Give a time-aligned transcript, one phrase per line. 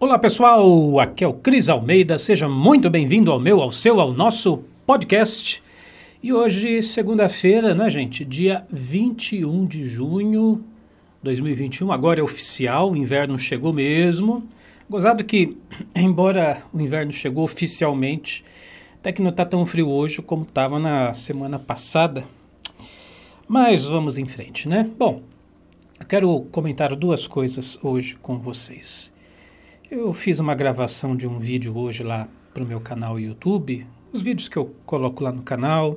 [0.00, 4.12] Olá pessoal, aqui é o Cris Almeida, seja muito bem-vindo ao meu, ao seu, ao
[4.12, 5.60] nosso podcast.
[6.22, 8.24] E hoje, segunda-feira, né, gente?
[8.24, 10.62] Dia 21 de junho
[11.16, 14.44] de 2021, agora é oficial, o inverno chegou mesmo.
[14.88, 15.56] Gozado que,
[15.96, 18.44] embora o inverno chegou oficialmente,
[19.00, 22.22] até que não está tão frio hoje como estava na semana passada.
[23.48, 24.88] Mas vamos em frente, né?
[24.96, 25.22] Bom,
[25.98, 29.12] eu quero comentar duas coisas hoje com vocês.
[29.90, 33.86] Eu fiz uma gravação de um vídeo hoje lá para o meu canal YouTube.
[34.12, 35.96] Os vídeos que eu coloco lá no canal,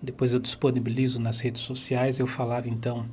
[0.00, 2.20] depois eu disponibilizo nas redes sociais.
[2.20, 3.04] Eu falava então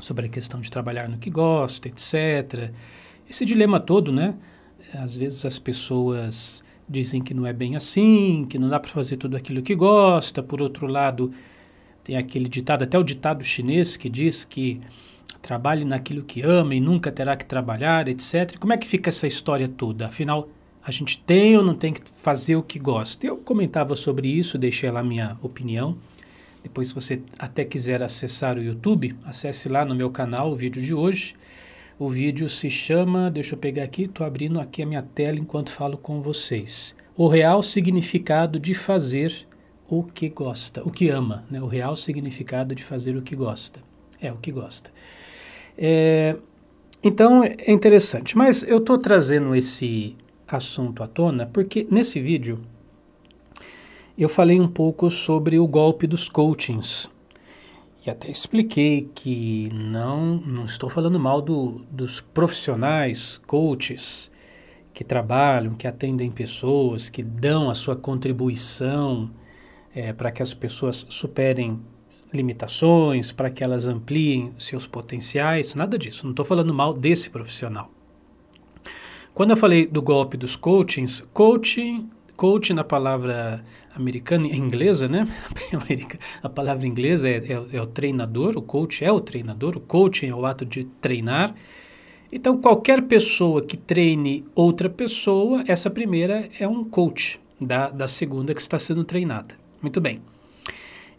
[0.00, 2.72] sobre a questão de trabalhar no que gosta, etc.
[3.30, 4.34] Esse dilema todo, né?
[4.92, 9.18] Às vezes as pessoas dizem que não é bem assim, que não dá para fazer
[9.18, 10.42] tudo aquilo que gosta.
[10.42, 11.30] Por outro lado,
[12.02, 14.80] tem aquele ditado, até o ditado chinês que diz que
[15.42, 18.58] trabalhe naquilo que ama e nunca terá que trabalhar, etc.
[18.58, 20.06] Como é que fica essa história toda?
[20.06, 20.48] Afinal,
[20.82, 23.26] a gente tem ou não tem que fazer o que gosta?
[23.26, 25.96] Eu comentava sobre isso, deixei lá minha opinião.
[26.62, 30.82] Depois, se você até quiser acessar o YouTube, acesse lá no meu canal o vídeo
[30.82, 31.34] de hoje.
[31.98, 35.70] O vídeo se chama, deixa eu pegar aqui, estou abrindo aqui a minha tela enquanto
[35.70, 36.94] falo com vocês.
[37.16, 39.46] O real significado de fazer
[39.88, 41.60] o que gosta, o que ama, né?
[41.60, 43.80] O real significado de fazer o que gosta.
[44.20, 44.92] É o que gosta.
[45.78, 46.36] É,
[47.02, 48.36] então é interessante.
[48.36, 52.58] Mas eu estou trazendo esse assunto à tona porque nesse vídeo
[54.16, 57.08] eu falei um pouco sobre o golpe dos coachings.
[58.04, 64.30] E até expliquei que não, não estou falando mal do, dos profissionais, coaches,
[64.92, 69.30] que trabalham, que atendem pessoas, que dão a sua contribuição
[69.94, 71.80] é, para que as pessoas superem
[72.32, 76.24] limitações, para que elas ampliem seus potenciais, nada disso.
[76.24, 77.90] Não estou falando mal desse profissional.
[79.34, 85.26] Quando eu falei do golpe dos coachings, coaching, coaching na palavra americana, inglesa, né?
[86.42, 90.26] A palavra inglesa é, é, é, o treinador, o coach é o treinador, o coaching
[90.26, 91.54] é o ato de treinar.
[92.30, 98.52] Então, qualquer pessoa que treine outra pessoa, essa primeira é um coach da, da segunda
[98.52, 99.54] que está sendo treinada.
[99.80, 100.20] Muito bem.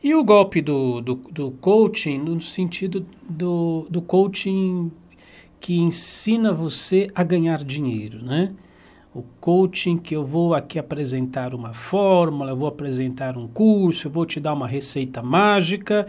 [0.01, 4.89] E o golpe do, do, do coaching, no sentido do, do coaching
[5.59, 8.53] que ensina você a ganhar dinheiro, né?
[9.13, 14.11] O coaching que eu vou aqui apresentar uma fórmula, eu vou apresentar um curso, eu
[14.11, 16.07] vou te dar uma receita mágica.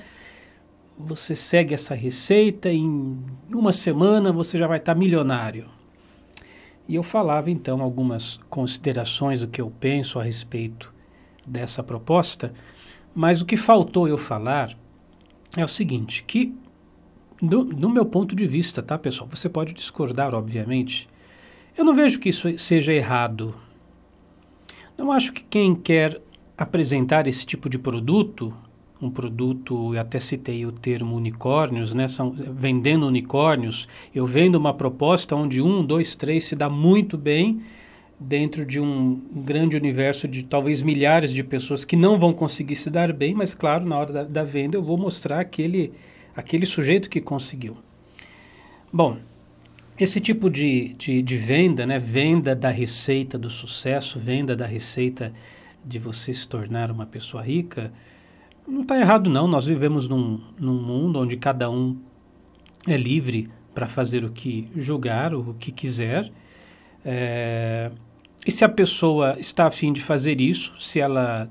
[0.96, 3.18] Você segue essa receita, em
[3.52, 5.66] uma semana você já vai estar milionário.
[6.86, 10.92] E eu falava então algumas considerações do que eu penso a respeito
[11.44, 12.52] dessa proposta.
[13.14, 14.76] Mas o que faltou eu falar
[15.56, 16.54] é o seguinte, que
[17.42, 19.28] do, do meu ponto de vista, tá, pessoal?
[19.30, 21.08] Você pode discordar, obviamente.
[21.76, 23.54] Eu não vejo que isso seja errado.
[24.98, 26.20] Não acho que quem quer
[26.56, 28.52] apresentar esse tipo de produto,
[29.00, 32.06] um produto, eu até citei o termo unicórnios, né?
[32.06, 37.62] São, vendendo unicórnios, eu vendo uma proposta onde um, dois, três se dá muito bem
[38.20, 42.90] dentro de um grande universo de talvez milhares de pessoas que não vão conseguir se
[42.90, 45.90] dar bem, mas claro, na hora da, da venda eu vou mostrar aquele,
[46.36, 47.78] aquele sujeito que conseguiu.
[48.92, 49.16] Bom,
[49.98, 55.32] esse tipo de, de, de, venda, né, venda da receita do sucesso, venda da receita
[55.82, 57.90] de você se tornar uma pessoa rica,
[58.68, 59.48] não está errado não.
[59.48, 61.96] Nós vivemos num, num mundo onde cada um
[62.86, 66.30] é livre para fazer o que julgar, o que quiser.
[67.04, 67.90] É,
[68.46, 71.48] e se a pessoa está afim de fazer isso, se ela,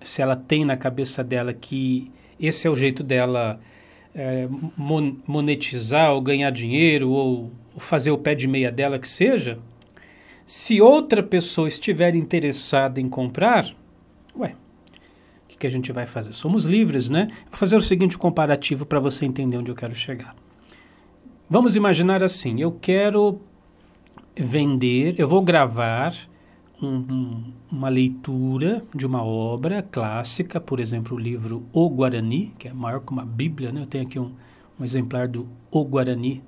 [0.00, 3.58] se ela tem na cabeça dela que esse é o jeito dela
[4.14, 4.48] é,
[5.26, 9.58] monetizar ou ganhar dinheiro ou, fazer o pé de meia dela que seja,
[10.44, 13.72] se outra pessoa estiver interessada em comprar,
[14.36, 14.54] ué,
[15.44, 16.32] o que, que a gente vai fazer?
[16.32, 17.28] Somos livres, né?
[17.50, 20.34] Vou fazer o seguinte comparativo para você entender onde eu quero chegar.
[21.48, 23.40] Vamos imaginar assim: eu quero
[24.38, 26.14] vender, eu vou gravar
[26.80, 32.68] um, um, uma leitura de uma obra clássica, por exemplo, o livro O Guarani, que
[32.68, 33.82] é maior que uma Bíblia, né?
[33.82, 34.32] Eu tenho aqui um,
[34.78, 36.42] um exemplar do O Guarani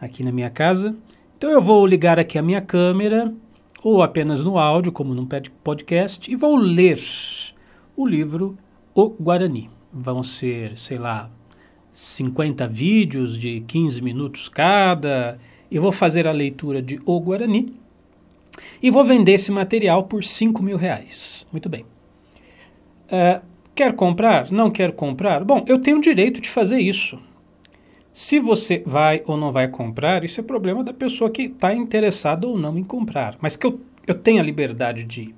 [0.00, 0.94] aqui na minha casa.
[1.36, 3.32] Então eu vou ligar aqui a minha câmera,
[3.82, 5.26] ou apenas no áudio, como num
[5.62, 7.00] podcast, e vou ler
[7.96, 8.56] o livro
[8.94, 9.70] O Guarani.
[9.92, 11.30] Vão ser, sei lá,
[11.92, 15.38] 50 vídeos de 15 minutos cada,
[15.76, 17.74] eu vou fazer a leitura de O Guarani
[18.80, 21.44] e vou vender esse material por 5 mil reais.
[21.50, 21.84] Muito bem.
[23.06, 23.44] Uh,
[23.74, 24.50] quer comprar?
[24.52, 25.44] Não quer comprar?
[25.44, 27.18] Bom, eu tenho o direito de fazer isso.
[28.12, 32.46] Se você vai ou não vai comprar, isso é problema da pessoa que está interessada
[32.46, 33.36] ou não em comprar.
[33.40, 35.34] Mas que eu, eu tenho a liberdade de,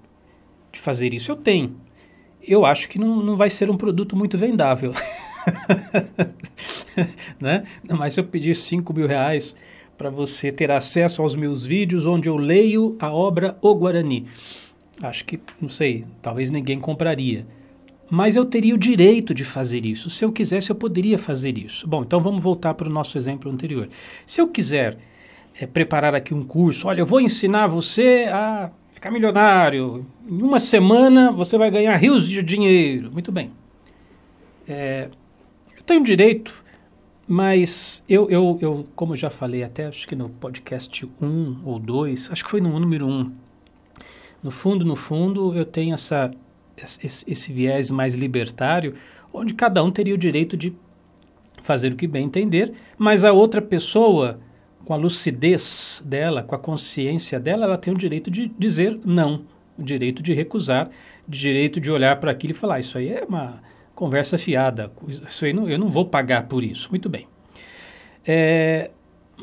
[0.70, 1.74] de fazer isso, eu tenho.
[2.42, 4.92] Eu acho que não, não vai ser um produto muito vendável.
[7.40, 7.64] né?
[7.88, 9.56] Mas se eu pedir 5 mil reais
[9.96, 14.26] para você ter acesso aos meus vídeos onde eu leio a obra O Guarani,
[15.02, 17.46] acho que, não sei, talvez ninguém compraria.
[18.08, 20.08] Mas eu teria o direito de fazer isso.
[20.10, 21.88] Se eu quisesse, eu poderia fazer isso.
[21.88, 23.88] Bom, então vamos voltar para o nosso exemplo anterior.
[24.24, 24.98] Se eu quiser
[25.60, 30.06] é, preparar aqui um curso, olha, eu vou ensinar você a ficar milionário.
[30.28, 33.10] Em uma semana você vai ganhar rios de dinheiro.
[33.10, 33.50] Muito bem.
[34.68, 35.08] É,
[35.76, 36.64] eu tenho direito,
[37.26, 42.30] mas eu, eu, eu, como já falei até, acho que no podcast 1 ou 2,
[42.30, 43.32] acho que foi no número 1.
[44.42, 46.30] No fundo, no fundo, eu tenho essa
[46.76, 48.94] esse, esse viés mais libertário,
[49.32, 50.74] onde cada um teria o direito de
[51.62, 54.38] fazer o que bem entender, mas a outra pessoa,
[54.84, 59.42] com a lucidez dela, com a consciência dela, ela tem o direito de dizer não,
[59.76, 60.90] o direito de recusar,
[61.26, 63.60] o direito de olhar para aquilo e falar: Isso aí é uma
[63.96, 64.92] conversa fiada,
[65.26, 66.88] isso aí não, eu não vou pagar por isso.
[66.90, 67.26] Muito bem.
[68.24, 68.90] É,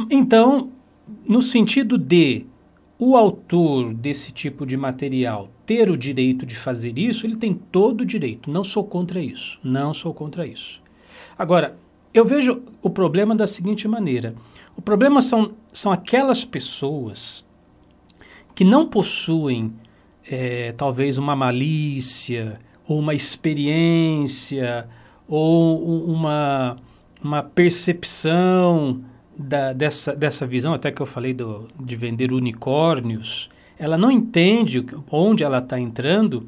[0.09, 0.71] então,
[1.27, 2.45] no sentido de
[2.99, 8.01] o autor desse tipo de material ter o direito de fazer isso, ele tem todo
[8.01, 8.51] o direito.
[8.51, 9.59] Não sou contra isso.
[9.63, 10.81] Não sou contra isso.
[11.37, 11.75] Agora,
[12.13, 14.35] eu vejo o problema da seguinte maneira:
[14.77, 17.43] o problema são, são aquelas pessoas
[18.53, 19.73] que não possuem,
[20.29, 24.87] é, talvez, uma malícia, ou uma experiência,
[25.27, 26.77] ou uma,
[27.23, 29.01] uma percepção
[29.37, 34.85] da, dessa, dessa visão, até que eu falei do, de vender unicórnios, ela não entende
[35.09, 36.47] onde ela está entrando.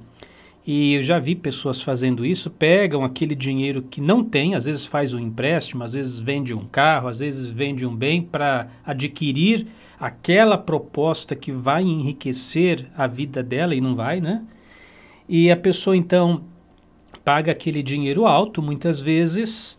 [0.68, 4.86] E eu já vi pessoas fazendo isso, pegam aquele dinheiro que não tem, às vezes
[4.86, 9.68] faz um empréstimo, às vezes vende um carro, às vezes vende um bem para adquirir
[10.00, 14.44] aquela proposta que vai enriquecer a vida dela e não vai, né?
[15.28, 16.44] E a pessoa então
[17.24, 19.78] paga aquele dinheiro alto, muitas vezes,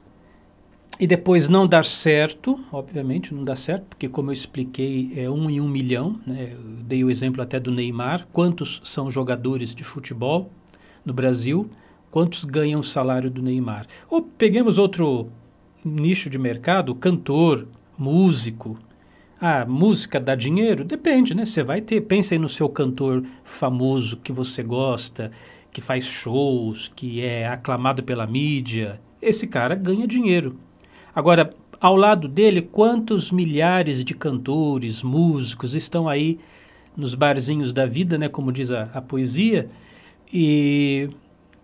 [0.99, 5.49] e depois não dar certo, obviamente não dá certo, porque como eu expliquei, é um
[5.49, 6.53] em um milhão, né?
[6.55, 10.51] Eu dei o exemplo até do Neymar, quantos são jogadores de futebol
[11.05, 11.71] no Brasil,
[12.11, 13.87] quantos ganham o salário do Neymar.
[14.09, 15.29] Ou peguemos outro
[15.85, 18.79] nicho de mercado, cantor, músico.
[19.41, 20.85] Ah, música dá dinheiro?
[20.85, 21.45] Depende, né?
[21.45, 25.31] Você vai ter, pensa aí no seu cantor famoso que você gosta,
[25.71, 29.01] que faz shows, que é aclamado pela mídia.
[29.21, 30.57] Esse cara ganha dinheiro
[31.17, 36.39] Agora, ao lado dele, quantos milhares de cantores, músicos estão aí
[36.95, 39.71] nos barzinhos da vida, né, como diz a, a poesia,
[40.31, 41.09] e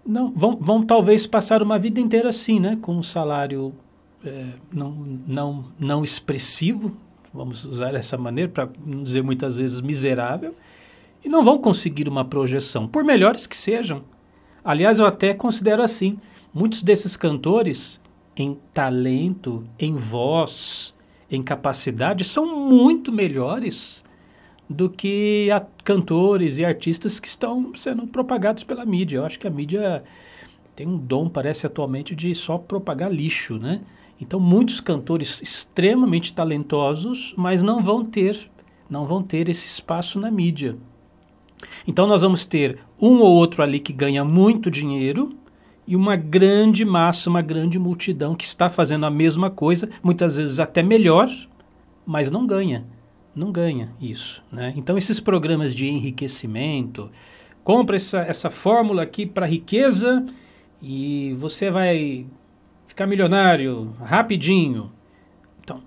[0.07, 3.75] não vão, vão talvez passar uma vida inteira assim, né, com um salário
[4.25, 4.91] é, não,
[5.27, 6.97] não, não expressivo,
[7.33, 10.55] vamos usar essa maneira para dizer muitas vezes miserável,
[11.25, 14.03] e não vão conseguir uma projeção, por melhores que sejam.
[14.65, 16.19] Aliás, eu até considero assim,
[16.53, 18.01] muitos desses cantores
[18.37, 20.95] em talento, em voz,
[21.31, 24.05] em capacidade, são muito melhores
[24.69, 25.49] do que
[25.85, 29.19] cantores e artistas que estão sendo propagados pela mídia.
[29.19, 30.03] Eu acho que a mídia
[30.75, 33.83] tem um dom, parece atualmente, de só propagar lixo, né?
[34.23, 38.49] Então, muitos cantores extremamente talentosos, mas não vão ter,
[38.89, 40.77] não vão ter esse espaço na mídia.
[41.89, 45.37] Então, nós vamos ter um ou outro ali que ganha muito dinheiro,
[45.85, 50.61] e uma grande massa, uma grande multidão que está fazendo a mesma coisa, muitas vezes
[50.61, 51.29] até melhor,
[52.07, 52.87] mas não ganha.
[53.35, 54.41] Não ganha isso.
[54.53, 54.73] Né?
[54.77, 57.11] Então, esses programas de enriquecimento,
[57.65, 60.25] compra essa, essa fórmula aqui para riqueza
[60.81, 62.25] e você vai
[62.93, 64.93] ficar milionário rapidinho.
[65.65, 65.83] Então,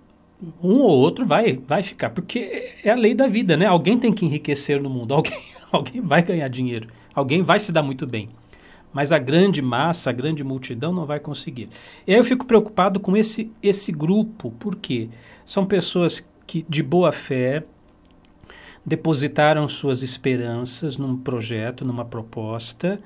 [0.62, 3.68] um ou outro vai, vai ficar, porque é a lei da vida, né?
[3.68, 5.40] Alguém tem que enriquecer no mundo, alguém,
[5.72, 8.30] alguém vai ganhar dinheiro, alguém vai se dar muito bem
[8.92, 11.68] mas a grande massa, a grande multidão não vai conseguir.
[12.08, 15.10] E aí eu fico preocupado com esse, esse grupo, porque
[15.46, 17.66] são pessoas que, de boa fé,
[18.86, 23.02] depositaram suas esperanças num projeto, numa proposta,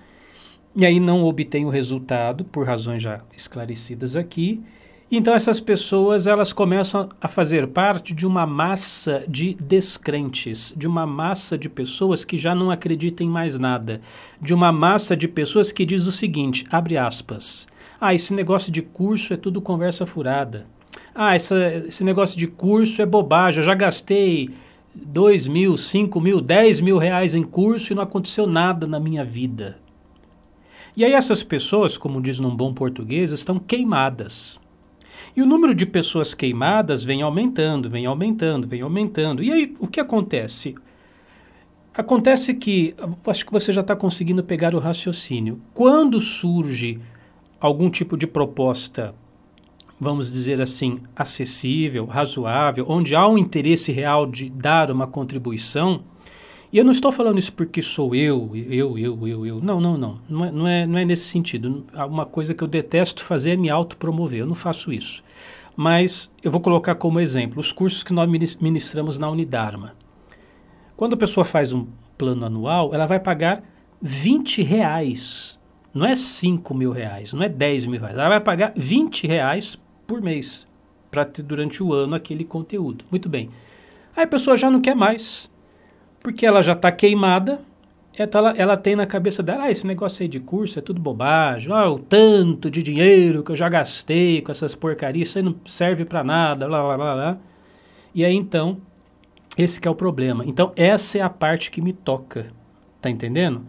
[0.79, 4.63] e aí não obtêm o resultado, por razões já esclarecidas aqui,
[5.11, 11.05] então essas pessoas elas começam a fazer parte de uma massa de descrentes, de uma
[11.05, 13.99] massa de pessoas que já não acreditam em mais nada,
[14.41, 17.67] de uma massa de pessoas que diz o seguinte, abre aspas,
[17.99, 20.65] ah, esse negócio de curso é tudo conversa furada.
[21.13, 21.57] Ah, essa,
[21.87, 24.49] esse negócio de curso é bobagem, eu já gastei
[24.95, 29.25] dois mil, cinco mil, dez mil reais em curso e não aconteceu nada na minha
[29.25, 29.77] vida.
[30.99, 34.59] E aí essas pessoas, como diz num bom português, estão queimadas
[35.33, 39.41] E o número de pessoas queimadas vem aumentando, vem aumentando, vem aumentando.
[39.41, 40.75] E aí, o que acontece?
[41.93, 45.61] Acontece que, acho que você já está conseguindo pegar o raciocínio.
[45.73, 46.99] Quando surge
[47.61, 49.15] algum tipo de proposta,
[49.97, 56.03] vamos dizer assim, acessível, razoável, onde há um interesse real de dar uma contribuição,
[56.71, 59.61] e eu não estou falando isso porque sou eu, eu, eu, eu, eu.
[59.61, 60.19] Não, não, não.
[60.29, 61.85] Não é, não é, não é nesse sentido.
[62.07, 64.41] Uma coisa que eu detesto fazer é me autopromover.
[64.41, 65.23] Eu não faço isso.
[65.75, 69.95] Mas eu vou colocar como exemplo os cursos que nós ministramos na Unidarma.
[70.95, 73.63] Quando a pessoa faz um plano anual, ela vai pagar
[73.99, 75.57] 20 reais.
[75.91, 78.15] Não é 5 mil reais, não é 10 mil reais.
[78.15, 80.67] Ela vai pagar 20 reais por mês
[81.09, 83.05] para ter durante o ano aquele conteúdo.
[83.09, 83.49] Muito bem.
[84.15, 85.49] Aí a pessoa já não quer mais
[86.21, 87.61] porque ela já está queimada,
[88.17, 91.71] ela, ela tem na cabeça dela, ah, esse negócio aí de curso é tudo bobagem,
[91.71, 95.55] ah, o tanto de dinheiro que eu já gastei com essas porcarias, isso aí não
[95.65, 97.37] serve para nada, blá, blá, blá, blá.
[98.13, 98.77] E aí, então,
[99.57, 100.43] esse é o problema.
[100.45, 102.47] Então, essa é a parte que me toca,
[103.01, 103.61] tá entendendo?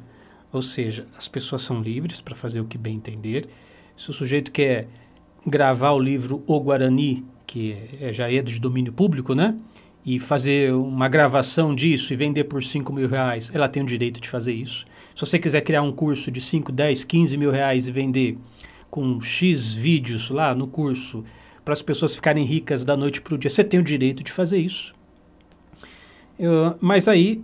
[0.52, 3.48] Ou seja, as pessoas são livres para fazer o que bem entender.
[3.96, 4.88] Se o sujeito quer
[5.46, 9.56] gravar o livro O Guarani, que é, já é de domínio público, né?
[10.10, 14.20] E fazer uma gravação disso e vender por 5 mil reais, ela tem o direito
[14.20, 14.84] de fazer isso.
[15.14, 18.36] Se você quiser criar um curso de 5, 10, 15 mil reais e vender
[18.90, 21.24] com X vídeos lá no curso
[21.64, 24.32] para as pessoas ficarem ricas da noite para o dia, você tem o direito de
[24.32, 24.92] fazer isso.
[26.36, 27.40] Eu, mas aí,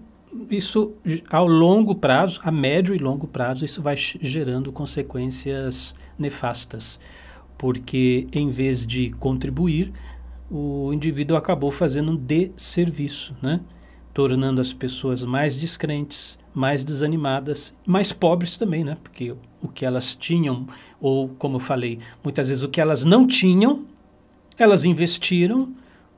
[0.51, 0.93] isso
[1.31, 6.99] ao longo prazo, a médio e longo prazo, isso vai gerando consequências nefastas.
[7.57, 9.93] Porque em vez de contribuir,
[10.51, 13.61] o indivíduo acabou fazendo um desserviço, né?
[14.15, 18.97] tornando as pessoas mais descrentes, mais desanimadas, mais pobres também, né?
[19.03, 20.67] porque o que elas tinham,
[21.01, 23.85] ou como eu falei, muitas vezes o que elas não tinham,
[24.57, 25.69] elas investiram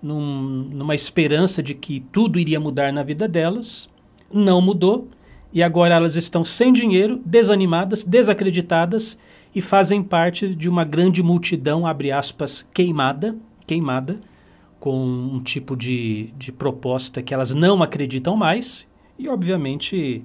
[0.03, 3.89] num, numa esperança de que tudo iria mudar na vida delas,
[4.33, 5.09] não mudou,
[5.53, 9.19] e agora elas estão sem dinheiro, desanimadas, desacreditadas
[9.55, 13.35] e fazem parte de uma grande multidão, abre aspas, queimada,
[13.69, 14.19] queimada
[14.81, 20.25] com um tipo de, de proposta que elas não acreditam mais e, obviamente,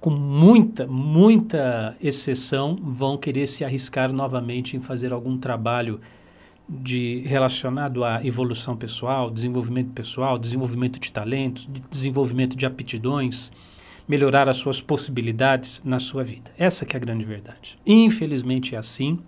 [0.00, 6.00] com muita, muita exceção, vão querer se arriscar novamente em fazer algum trabalho
[6.68, 13.52] de relacionado à evolução pessoal, desenvolvimento pessoal, desenvolvimento de talentos, desenvolvimento de aptidões,
[14.08, 16.50] melhorar as suas possibilidades na sua vida.
[16.56, 17.78] Essa que é a grande verdade.
[17.84, 19.18] Infelizmente é assim.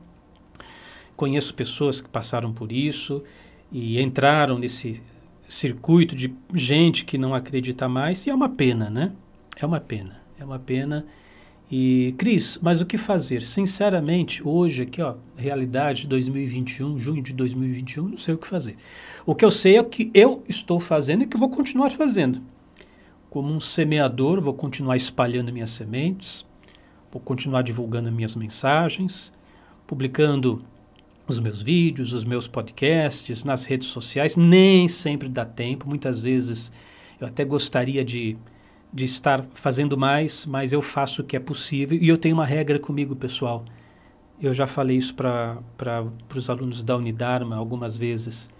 [1.14, 3.22] Conheço pessoas que passaram por isso
[3.72, 5.02] e entraram nesse
[5.48, 9.12] circuito de gente que não acredita mais, e é uma pena, né?
[9.56, 11.06] É uma pena, é uma pena.
[11.70, 13.40] E, Cris, mas o que fazer?
[13.40, 18.76] Sinceramente, hoje aqui, ó, realidade 2021, junho de 2021, não sei o que fazer.
[19.24, 22.42] O que eu sei é o que eu estou fazendo e que vou continuar fazendo.
[23.30, 26.46] Como um semeador, vou continuar espalhando minhas sementes,
[27.10, 29.32] vou continuar divulgando minhas mensagens,
[29.86, 30.62] publicando
[31.28, 34.36] os meus vídeos, os meus podcasts, nas redes sociais.
[34.36, 35.88] Nem sempre dá tempo.
[35.88, 36.72] Muitas vezes
[37.20, 38.36] eu até gostaria de,
[38.92, 41.98] de estar fazendo mais, mas eu faço o que é possível.
[42.00, 43.64] E eu tenho uma regra comigo, pessoal.
[44.40, 45.62] Eu já falei isso para
[46.34, 48.50] os alunos da Unidarma algumas vezes.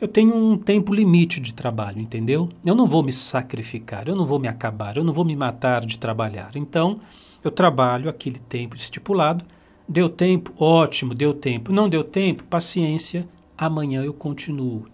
[0.00, 2.48] Eu tenho um tempo limite de trabalho, entendeu?
[2.64, 5.84] Eu não vou me sacrificar, eu não vou me acabar, eu não vou me matar
[5.84, 6.52] de trabalhar.
[6.54, 7.00] Então,
[7.42, 9.44] eu trabalho aquele tempo estipulado
[9.86, 10.52] Deu tempo?
[10.58, 11.72] Ótimo, deu tempo.
[11.72, 12.42] Não deu tempo?
[12.44, 14.86] Paciência, amanhã eu continuo.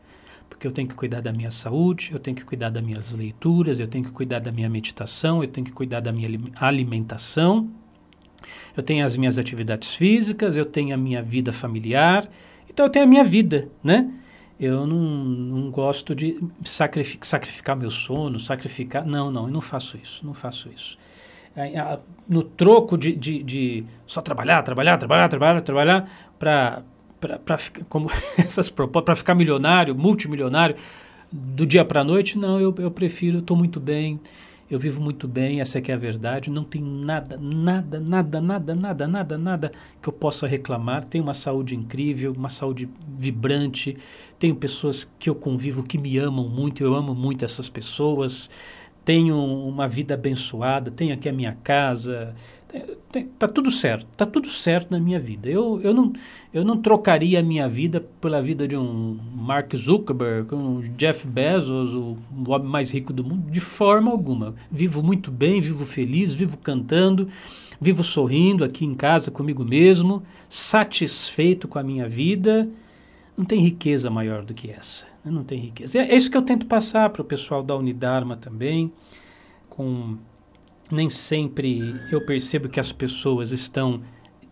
[0.49, 3.79] Porque eu tenho que cuidar da minha saúde, eu tenho que cuidar das minhas leituras,
[3.79, 7.71] eu tenho que cuidar da minha meditação, eu tenho que cuidar da minha alimentação,
[8.77, 12.29] eu tenho as minhas atividades físicas, eu tenho a minha vida familiar,
[12.69, 14.13] então eu tenho a minha vida, né?
[14.59, 19.07] Eu não, não gosto de sacrificar, sacrificar meu sono, sacrificar.
[19.07, 20.99] Não, não, eu não faço isso, não faço isso
[22.29, 26.83] no troco de, de, de, só trabalhar, trabalhar, trabalhar, trabalhar, trabalhar, para
[27.89, 30.77] como essas para ficar milionário, multimilionário,
[31.33, 34.21] do dia para a noite, não, eu, eu prefiro, estou muito bem,
[34.71, 38.75] eu vivo muito bem, essa é é a verdade, não tem nada, nada, nada, nada,
[38.75, 42.89] nada, nada, nada que eu possa reclamar, tenho uma saúde incrível, uma saúde
[43.19, 43.97] vibrante,
[44.39, 48.49] tenho pessoas que eu convivo que me amam muito, eu amo muito essas pessoas,
[49.11, 52.33] tenho uma vida abençoada, tenho aqui a minha casa,
[53.13, 55.51] está tudo certo, está tudo certo na minha vida.
[55.51, 56.13] Eu, eu, não,
[56.55, 61.93] eu não trocaria a minha vida pela vida de um Mark Zuckerberg, um Jeff Bezos,
[61.93, 64.55] o homem mais rico do mundo, de forma alguma.
[64.71, 67.29] Vivo muito bem, vivo feliz, vivo cantando,
[67.81, 72.69] vivo sorrindo aqui em casa comigo mesmo, satisfeito com a minha vida.
[73.41, 75.07] Não tem riqueza maior do que essa.
[75.25, 75.33] Né?
[75.33, 75.99] Não tem riqueza.
[75.99, 78.93] É, isso que eu tento passar para o pessoal da Unidarma também.
[79.71, 80.19] Com
[80.93, 84.03] nem sempre eu percebo que as pessoas estão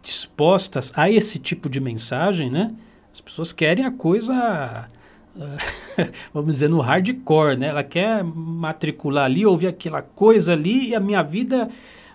[0.00, 2.74] dispostas a esse tipo de mensagem, né?
[3.12, 4.88] As pessoas querem a coisa,
[6.32, 7.66] vamos dizer, no hardcore, né?
[7.66, 11.68] Ela quer matricular ali, ouvir aquela coisa ali e a minha vida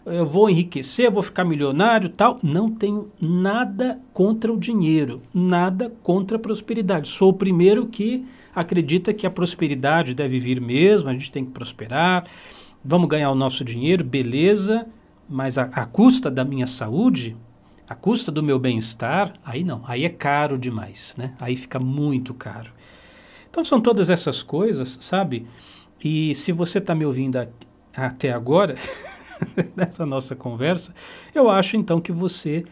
[0.05, 2.37] eu vou enriquecer, vou ficar milionário, tal.
[2.43, 7.09] Não tenho nada contra o dinheiro, nada contra a prosperidade.
[7.09, 11.51] Sou o primeiro que acredita que a prosperidade deve vir mesmo, a gente tem que
[11.51, 12.25] prosperar,
[12.83, 14.85] vamos ganhar o nosso dinheiro, beleza,
[15.27, 17.35] mas a, a custa da minha saúde,
[17.89, 21.33] a custa do meu bem-estar, aí não, aí é caro demais, né?
[21.39, 22.71] Aí fica muito caro.
[23.49, 25.47] Então são todas essas coisas, sabe?
[26.03, 27.37] E se você está me ouvindo
[27.95, 28.75] até agora,
[29.75, 30.93] nessa nossa conversa,
[31.33, 32.65] eu acho então que você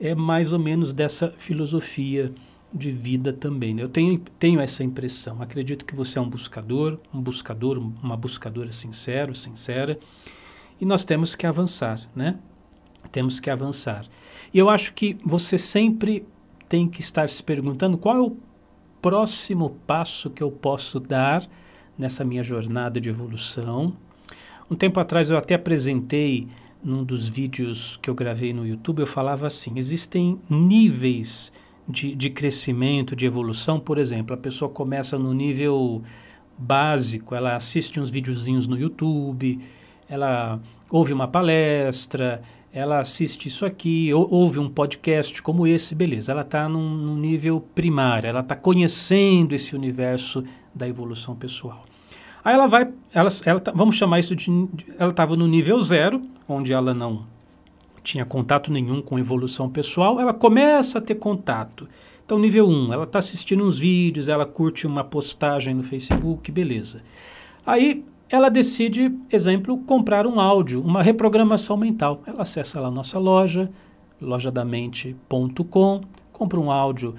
[0.00, 2.32] é mais ou menos dessa filosofia
[2.72, 3.74] de vida também.
[3.74, 3.82] Né?
[3.82, 5.40] Eu tenho, tenho essa impressão.
[5.42, 9.98] Acredito que você é um buscador, um buscador, uma buscadora sincero, sincera,
[10.80, 12.38] e nós temos que avançar, né?
[13.10, 14.06] Temos que avançar.
[14.54, 16.24] E eu acho que você sempre
[16.68, 18.36] tem que estar se perguntando qual é o
[19.02, 21.48] próximo passo que eu posso dar
[21.96, 23.96] nessa minha jornada de evolução.
[24.70, 26.46] Um tempo atrás eu até apresentei
[26.82, 31.52] num dos vídeos que eu gravei no YouTube, eu falava assim: existem níveis
[31.88, 33.80] de, de crescimento, de evolução.
[33.80, 36.02] Por exemplo, a pessoa começa no nível
[36.56, 39.60] básico, ela assiste uns videozinhos no YouTube,
[40.08, 40.60] ela
[40.90, 46.32] ouve uma palestra, ela assiste isso aqui, ou, ouve um podcast como esse, beleza.
[46.32, 50.44] Ela está num, num, nível primário, ela está conhecendo esse universo
[50.74, 51.84] da evolução pessoal.
[52.44, 54.50] Aí ela vai, ela, ela tá, vamos chamar isso de,
[54.98, 57.26] ela estava no nível zero, onde ela não
[58.02, 61.88] tinha contato nenhum com evolução pessoal, ela começa a ter contato.
[62.24, 66.50] Então, nível 1, um, ela está assistindo uns vídeos, ela curte uma postagem no Facebook,
[66.50, 67.02] beleza.
[67.64, 72.22] Aí ela decide, exemplo, comprar um áudio, uma reprogramação mental.
[72.26, 73.70] Ela acessa lá a nossa loja,
[74.20, 76.00] lojadamente.com,
[76.32, 77.14] compra um áudio,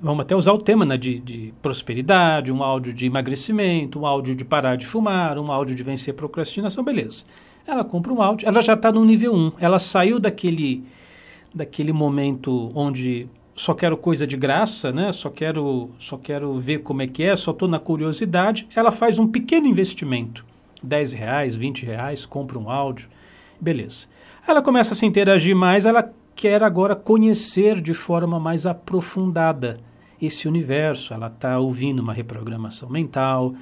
[0.00, 4.34] vamos até usar o tema né, de, de, prosperidade, um áudio de emagrecimento, um áudio
[4.34, 7.26] de parar de fumar, um áudio de vencer procrastinação, beleza.
[7.66, 10.84] Ela compra um áudio, ela já está no nível 1, ela saiu daquele,
[11.54, 15.12] daquele momento onde só quero coisa de graça, né?
[15.12, 18.66] Só quero, só quero ver como é que é, só estou na curiosidade.
[18.74, 20.44] Ela faz um pequeno investimento,
[20.82, 23.08] 10 reais, 20 reais, compra um áudio,
[23.60, 24.08] beleza.
[24.46, 29.78] Ela começa a se interagir mais, ela quer agora conhecer de forma mais aprofundada
[30.20, 31.14] esse universo.
[31.14, 33.54] Ela está ouvindo uma reprogramação mental,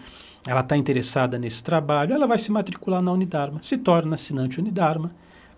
[0.46, 5.12] ela está interessada nesse trabalho, ela vai se matricular na Unidarma, se torna assinante Unidarma,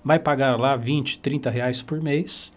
[0.04, 2.52] vai pagar lá 20, 30 reais por mês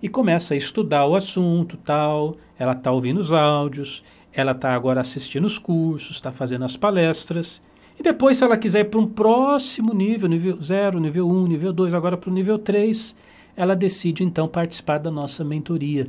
[0.00, 2.36] e começa a estudar o assunto, tal.
[2.58, 7.62] Ela está ouvindo os áudios, ela está agora assistindo os cursos, está fazendo as palestras.
[7.98, 11.46] E depois, se ela quiser ir para um próximo nível, nível 0, nível 1, um,
[11.46, 13.16] nível 2, agora para o nível 3,
[13.56, 16.08] ela decide então participar da nossa mentoria.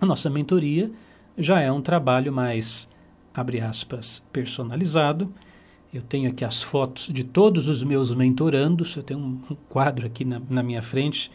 [0.00, 0.90] A nossa mentoria
[1.36, 2.88] já é um trabalho mais,
[3.34, 5.32] abre aspas, personalizado.
[5.92, 10.24] Eu tenho aqui as fotos de todos os meus mentorandos, eu tenho um, quadro aqui
[10.24, 11.30] na, na minha frente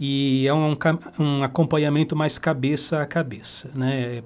[0.00, 0.76] e é um,
[1.18, 4.16] um acompanhamento mais cabeça a cabeça, né?
[4.16, 4.22] É,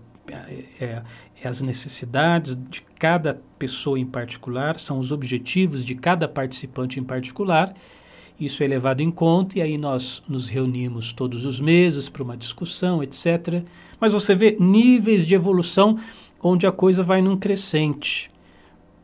[0.81, 1.03] é,
[1.43, 7.05] é, as necessidades de cada pessoa em particular, são os objetivos de cada participante em
[7.05, 7.75] particular.
[8.45, 12.37] Isso é levado em conta e aí nós nos reunimos todos os meses para uma
[12.37, 13.63] discussão, etc.
[14.01, 15.97] Mas você vê níveis de evolução
[16.43, 18.29] onde a coisa vai num crescente.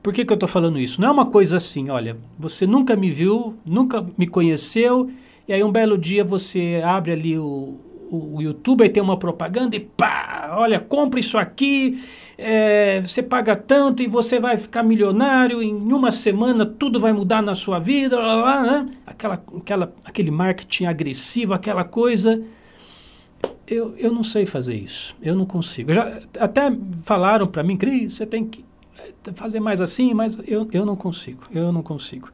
[0.02, 1.00] Por que, que eu estou falando isso?
[1.00, 5.08] Não é uma coisa assim, olha, você nunca me viu, nunca me conheceu
[5.46, 7.78] e aí um belo dia você abre ali o,
[8.10, 12.02] o YouTube e tem uma propaganda e pá, olha, compra isso aqui,
[12.40, 17.42] é, você paga tanto e você vai ficar milionário, em uma semana tudo vai mudar
[17.42, 18.88] na sua vida, lá, lá, né?
[19.04, 22.40] aquela, aquela, aquele marketing agressivo, aquela coisa.
[23.66, 25.92] Eu, eu não sei fazer isso, eu não consigo.
[25.92, 26.72] Já, até
[27.02, 28.64] falaram para mim, Cris, você tem que
[29.34, 32.30] fazer mais assim, mas eu, eu não consigo, eu não consigo.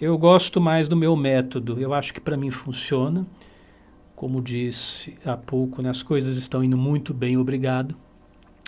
[0.00, 1.80] Eu gosto mais do meu método.
[1.80, 3.24] Eu acho que para mim funciona.
[4.16, 7.96] Como disse há pouco, né, as coisas estão indo muito bem, obrigado.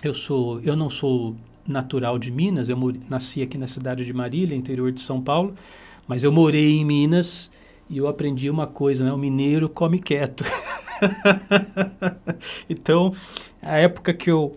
[0.05, 1.35] Eu sou, eu não sou
[1.67, 2.77] natural de Minas, eu
[3.09, 5.55] nasci aqui na cidade de Marília, interior de São Paulo,
[6.07, 7.51] mas eu morei em Minas
[7.89, 9.11] e eu aprendi uma coisa, né?
[9.11, 10.45] O mineiro come quieto.
[12.69, 13.15] então,
[13.63, 14.55] a época que eu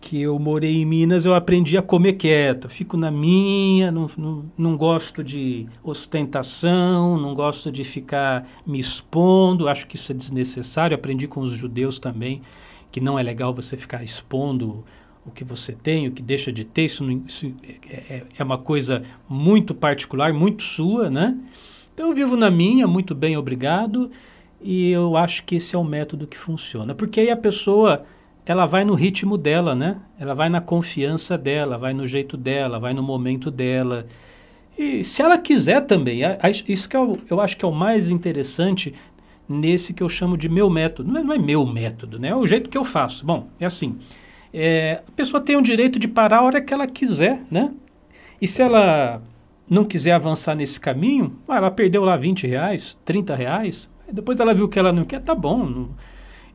[0.00, 2.68] que eu morei em Minas, eu aprendi a comer quieto.
[2.68, 9.68] Fico na minha, não, não, não gosto de ostentação, não gosto de ficar me expondo,
[9.68, 10.94] acho que isso é desnecessário.
[10.94, 12.40] Aprendi com os judeus também
[12.90, 14.84] que não é legal você ficar expondo
[15.26, 17.52] o que você tem, o que deixa de ter, isso, não, isso
[17.88, 21.36] é, é, é uma coisa muito particular, muito sua, né?
[21.92, 24.10] Então eu vivo na minha, muito bem, obrigado,
[24.62, 28.04] e eu acho que esse é o método que funciona, porque aí a pessoa
[28.46, 29.96] ela vai no ritmo dela, né?
[30.20, 34.06] Ela vai na confiança dela, vai no jeito dela, vai no momento dela.
[34.78, 36.20] E se ela quiser também,
[36.68, 38.94] isso que eu, eu acho que é o mais interessante
[39.48, 41.10] nesse que eu chamo de meu método.
[41.10, 42.28] Não é, não é meu método, né?
[42.28, 43.24] É o jeito que eu faço.
[43.24, 43.98] Bom, é assim.
[44.52, 47.72] É, a pessoa tem o direito de parar a hora que ela quiser, né?
[48.40, 49.22] E se ela
[49.68, 54.68] não quiser avançar nesse caminho, ela perdeu lá 20 reais, 30 reais, depois ela viu
[54.68, 55.64] que ela não quer, tá bom.
[55.64, 55.88] Não,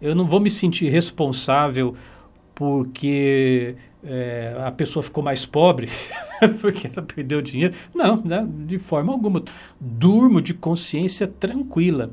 [0.01, 1.95] eu não vou me sentir responsável
[2.55, 5.89] porque é, a pessoa ficou mais pobre,
[6.61, 7.73] porque ela perdeu dinheiro.
[7.93, 9.43] Não, né, de forma alguma.
[9.79, 12.11] Durmo de consciência tranquila.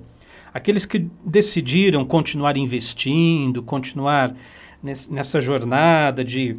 [0.58, 4.34] Aqueles que decidiram continuar investindo, continuar
[4.82, 6.56] nessa jornada de,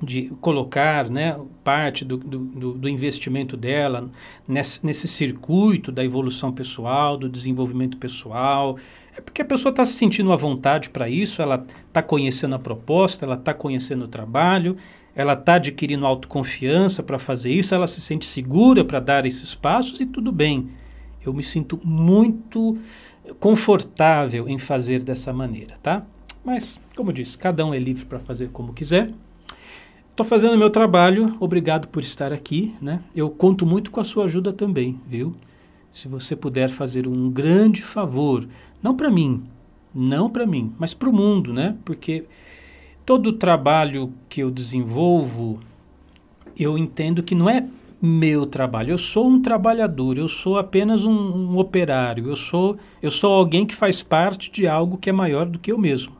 [0.00, 4.08] de colocar né, parte do, do, do investimento dela
[4.46, 8.78] nesse, nesse circuito da evolução pessoal, do desenvolvimento pessoal,
[9.16, 12.58] é porque a pessoa está se sentindo à vontade para isso, ela está conhecendo a
[12.60, 14.76] proposta, ela está conhecendo o trabalho,
[15.12, 20.00] ela está adquirindo autoconfiança para fazer isso, ela se sente segura para dar esses passos
[20.00, 20.70] e tudo bem.
[21.26, 22.78] Eu me sinto muito
[23.40, 26.04] confortável em fazer dessa maneira, tá?
[26.44, 29.10] Mas, como disse, cada um é livre para fazer como quiser.
[30.10, 33.00] Estou fazendo meu trabalho, obrigado por estar aqui, né?
[33.16, 35.34] Eu conto muito com a sua ajuda também, viu?
[35.92, 38.46] Se você puder fazer um grande favor,
[38.82, 39.42] não para mim,
[39.94, 41.76] não para mim, mas para o mundo, né?
[41.84, 42.24] Porque
[43.06, 45.60] todo o trabalho que eu desenvolvo,
[46.58, 47.66] eu entendo que não é
[48.00, 48.92] meu trabalho.
[48.92, 53.66] Eu sou um trabalhador, eu sou apenas um, um, operário, eu sou, eu sou alguém
[53.66, 56.14] que faz parte de algo que é maior do que eu mesmo.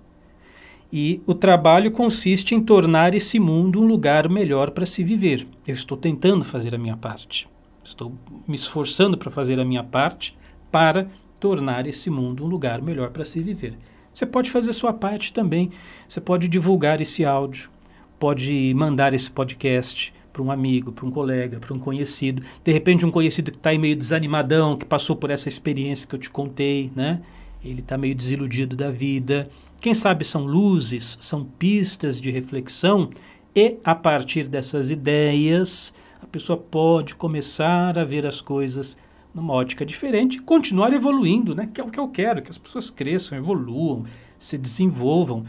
[0.92, 5.46] E o trabalho consiste em tornar esse mundo um lugar melhor para se viver.
[5.66, 7.48] Eu estou tentando fazer a minha parte.
[7.82, 8.12] Estou
[8.46, 10.36] me esforçando para fazer a minha parte
[10.70, 11.08] para
[11.40, 13.76] tornar esse mundo um lugar melhor para se viver.
[14.14, 15.70] Você pode fazer sua parte também.
[16.08, 17.70] Você pode divulgar esse áudio,
[18.18, 22.42] pode mandar esse podcast para um amigo, para um colega, para um conhecido.
[22.64, 26.18] De repente, um conhecido que está meio desanimadão, que passou por essa experiência que eu
[26.18, 27.22] te contei, né?
[27.64, 29.48] Ele está meio desiludido da vida.
[29.80, 33.10] Quem sabe são luzes, são pistas de reflexão
[33.54, 38.96] e a partir dessas ideias a pessoa pode começar a ver as coisas
[39.32, 41.68] numa ótica diferente continuar evoluindo, né?
[41.72, 44.04] que é o que eu quero, que as pessoas cresçam, evoluam,
[44.38, 45.44] se desenvolvam.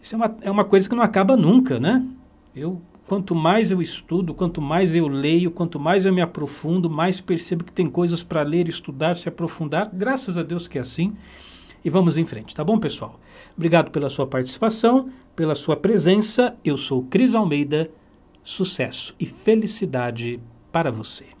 [0.00, 2.04] Isso é uma, é uma coisa que não acaba nunca, né?
[2.54, 7.20] Eu, quanto mais eu estudo, quanto mais eu leio, quanto mais eu me aprofundo, mais
[7.20, 9.90] percebo que tem coisas para ler, estudar, se aprofundar.
[9.92, 11.16] Graças a Deus que é assim.
[11.84, 13.18] E vamos em frente, tá bom, pessoal?
[13.56, 16.54] Obrigado pela sua participação, pela sua presença.
[16.64, 17.90] Eu sou Cris Almeida
[18.44, 20.38] sucesso e felicidade
[20.70, 21.39] para você.